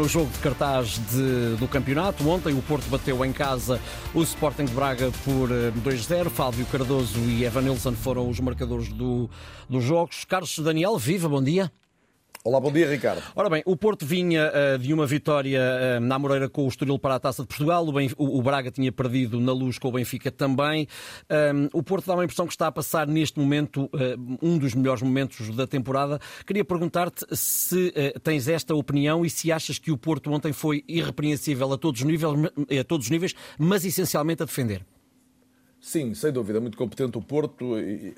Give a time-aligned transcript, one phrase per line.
[0.00, 2.26] no jogo de cartaz de, do campeonato.
[2.26, 3.78] Ontem o Porto bateu em casa
[4.14, 6.26] o Sporting de Braga por 2-0.
[6.26, 9.28] Eh, Fábio Cardoso e Evan Nilsson foram os marcadores do,
[9.68, 10.24] dos jogos.
[10.24, 11.70] Carlos Daniel, viva, bom dia.
[12.42, 13.22] Olá, bom dia, Ricardo.
[13.36, 16.98] Ora bem, o Porto vinha uh, de uma vitória uh, na Moreira com o Estoril
[16.98, 19.92] para a Taça de Portugal, o, Benf o, Braga tinha perdido na Luz com o
[19.92, 20.88] Benfica também.
[21.30, 24.74] Um, o Porto dá uma impressão que está a passar neste momento uh, um dos
[24.74, 26.18] melhores momentos da temporada.
[26.46, 31.70] Queria perguntar-te se tens esta opinião e se achas que o Porto ontem foi irrepreensível
[31.70, 32.32] a todos os níveis,
[32.80, 34.82] a todos os níveis mas essencialmente a defender.
[35.80, 37.72] Sim, sem dúvida, muito competente o Porto.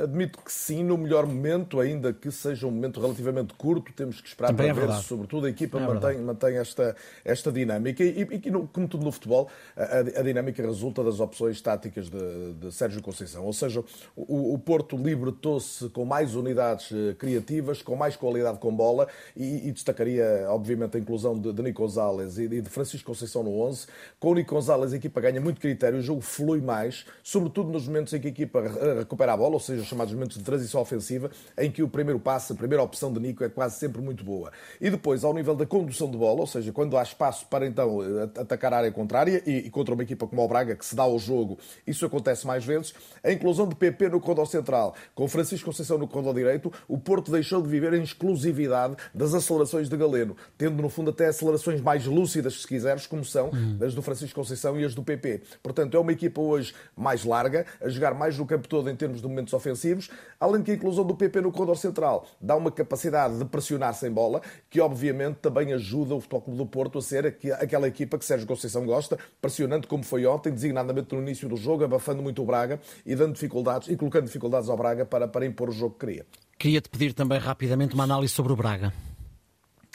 [0.00, 4.28] Admito que sim, no melhor momento, ainda que seja um momento relativamente curto, temos que
[4.28, 6.94] esperar Também para é ver se, sobretudo, a equipa é mantém, mantém esta,
[7.24, 8.04] esta dinâmica.
[8.04, 8.40] E, e,
[8.72, 13.44] como tudo no futebol, a, a, dinâmica resulta das opções táticas de, de Sérgio Conceição.
[13.44, 13.82] Ou seja,
[14.14, 19.68] o, o Porto libertou-se com mais unidades eh, criativas, com mais qualidade com bola e,
[19.68, 23.88] e destacaria, obviamente, a inclusão de, de Nico Gonzalez e de Francisco Conceição no 11.
[24.20, 27.72] Com o Nico Gonzalez, a equipa ganha muito critério, o jogo flui mais, sobre sobretudo
[27.72, 28.62] nos momentos em que a equipa
[28.98, 32.20] recupera a bola, ou seja, os chamados momentos de transição ofensiva, em que o primeiro
[32.20, 34.52] passe, a primeira opção de Nico é quase sempre muito boa.
[34.80, 38.00] E depois, ao nível da condução de bola, ou seja, quando há espaço para então
[38.38, 41.04] atacar a área contrária e, e contra uma equipa como o Braga, que se dá
[41.04, 45.66] ao jogo, isso acontece mais vezes, a inclusão de PP no corredor central, com Francisco
[45.66, 50.36] Conceição no corredor direito, o Porto deixou de viver em exclusividade das acelerações de Galeno,
[50.56, 53.78] tendo no fundo até acelerações mais lúcidas, se quiseres, como são hum.
[53.80, 55.42] as do Francisco Conceição e as do PP.
[55.62, 59.20] Portanto, é uma equipa hoje mais larga a jogar mais no campo todo em termos
[59.20, 62.70] de momentos ofensivos, além de que a inclusão do PP no corredor central dá uma
[62.70, 67.02] capacidade de pressionar sem bola, que obviamente também ajuda o Futebol Clube do Porto a
[67.02, 67.26] ser
[67.60, 71.84] aquela equipa que Sérgio Conceição gosta, pressionando como foi ontem, designadamente no início do jogo,
[71.84, 75.68] abafando muito o Braga e dando dificuldades e colocando dificuldades ao Braga para, para impor
[75.68, 76.26] o jogo que queria.
[76.58, 78.92] Queria-te pedir também rapidamente uma análise sobre o Braga.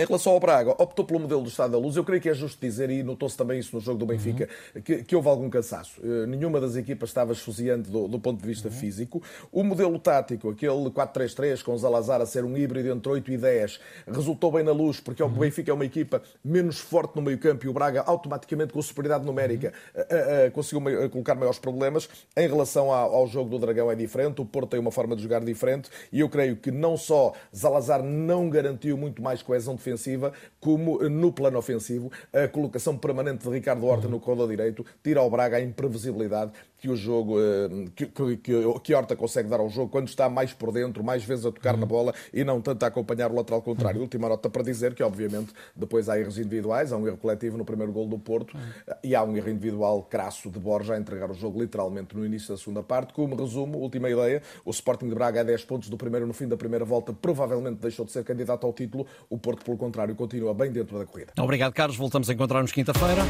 [0.00, 1.96] Em relação ao Braga, optou pelo modelo do Estado da Luz.
[1.96, 4.80] Eu creio que é justo dizer, e notou-se também isso no jogo do Benfica, uhum.
[4.80, 6.00] que, que, houve algum cansaço.
[6.00, 8.74] Uh, nenhuma das equipas estava esfuziante do, do ponto de vista uhum.
[8.74, 9.20] físico.
[9.50, 13.38] O modelo tático, aquele 4-3-3, com o Zalazar a ser um híbrido entre 8 e
[13.38, 15.30] 10, resultou bem na luz, porque uhum.
[15.30, 19.26] o Benfica é uma equipa menos forte no meio-campo e o Braga, automaticamente, com superioridade
[19.26, 22.08] numérica, uh, uh, conseguiu colocar maiores problemas.
[22.36, 24.40] Em relação ao, ao jogo do Dragão, é diferente.
[24.40, 28.00] O Porto tem uma forma de jogar diferente e eu creio que não só Zalazar
[28.00, 33.50] não garantiu muito mais coesão defensiva, defensiva, como no plano ofensivo, a colocação permanente de
[33.50, 38.06] Ricardo Horta no corredor direito tira ao Braga a imprevisibilidade que o jogo, eh, que,
[38.06, 38.36] que,
[38.82, 41.76] que Horta consegue dar ao jogo quando está mais por dentro, mais vezes a tocar
[41.76, 41.88] na uhum.
[41.88, 43.98] bola e não tanto a acompanhar o lateral contrário.
[43.98, 44.04] Uhum.
[44.04, 47.64] Última nota para dizer que, obviamente, depois há erros individuais, há um erro coletivo no
[47.64, 48.94] primeiro gol do Porto uhum.
[49.02, 52.54] e há um erro individual crasso de Borja a entregar o jogo literalmente no início
[52.54, 53.12] da segunda parte.
[53.12, 56.46] Como resumo, última ideia, o Sporting de Braga a 10 pontos do primeiro no fim
[56.46, 59.04] da primeira volta, provavelmente deixou de ser candidato ao título.
[59.28, 61.32] O Porto, pelo contrário, continua bem dentro da corrida.
[61.38, 61.96] Obrigado, Carlos.
[61.96, 63.22] Voltamos a encontrar-nos quinta-feira.